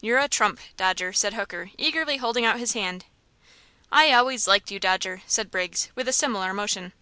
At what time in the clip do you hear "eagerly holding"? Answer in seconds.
1.78-2.44